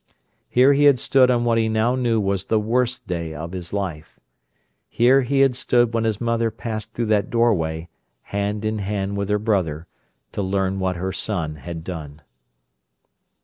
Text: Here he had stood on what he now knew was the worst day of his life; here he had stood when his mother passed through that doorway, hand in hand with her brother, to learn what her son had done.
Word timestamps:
Here 0.49 0.73
he 0.73 0.85
had 0.85 0.97
stood 0.97 1.29
on 1.29 1.43
what 1.45 1.59
he 1.59 1.69
now 1.69 1.93
knew 1.93 2.19
was 2.19 2.45
the 2.45 2.59
worst 2.59 3.05
day 3.05 3.35
of 3.35 3.51
his 3.51 3.71
life; 3.71 4.19
here 4.89 5.21
he 5.21 5.41
had 5.41 5.55
stood 5.55 5.93
when 5.93 6.05
his 6.05 6.19
mother 6.19 6.49
passed 6.49 6.95
through 6.95 7.05
that 7.13 7.29
doorway, 7.29 7.87
hand 8.23 8.65
in 8.65 8.79
hand 8.79 9.15
with 9.15 9.29
her 9.29 9.37
brother, 9.37 9.85
to 10.31 10.41
learn 10.41 10.79
what 10.79 10.95
her 10.95 11.11
son 11.11 11.57
had 11.57 11.83
done. 11.83 12.23